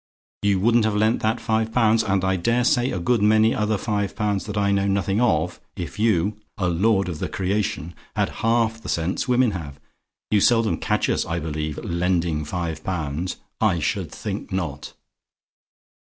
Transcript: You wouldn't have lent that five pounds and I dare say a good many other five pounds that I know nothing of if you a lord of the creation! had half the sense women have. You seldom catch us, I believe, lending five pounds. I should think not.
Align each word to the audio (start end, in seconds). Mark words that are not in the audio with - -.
You 0.41 0.59
wouldn't 0.59 0.85
have 0.85 0.95
lent 0.95 1.19
that 1.21 1.39
five 1.39 1.71
pounds 1.71 2.01
and 2.01 2.23
I 2.25 2.35
dare 2.35 2.63
say 2.63 2.89
a 2.89 2.97
good 2.97 3.21
many 3.21 3.53
other 3.53 3.77
five 3.77 4.15
pounds 4.15 4.47
that 4.47 4.57
I 4.57 4.71
know 4.71 4.87
nothing 4.87 5.21
of 5.21 5.59
if 5.75 5.99
you 5.99 6.37
a 6.57 6.67
lord 6.69 7.07
of 7.07 7.19
the 7.19 7.29
creation! 7.29 7.93
had 8.15 8.29
half 8.41 8.81
the 8.81 8.89
sense 8.89 9.27
women 9.27 9.51
have. 9.51 9.79
You 10.31 10.41
seldom 10.41 10.77
catch 10.77 11.07
us, 11.07 11.23
I 11.23 11.37
believe, 11.37 11.77
lending 11.85 12.43
five 12.45 12.83
pounds. 12.83 13.35
I 13.61 13.77
should 13.77 14.11
think 14.11 14.51
not. 14.51 14.93